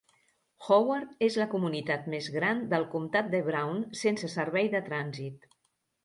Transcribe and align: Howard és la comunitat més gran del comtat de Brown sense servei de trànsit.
Howard 0.67 1.09
és 1.25 1.35
la 1.41 1.45
comunitat 1.51 2.07
més 2.13 2.29
gran 2.35 2.63
del 2.71 2.85
comtat 2.93 3.29
de 3.33 3.41
Brown 3.49 3.83
sense 3.99 4.31
servei 4.37 4.71
de 4.77 4.81
trànsit. 4.89 5.47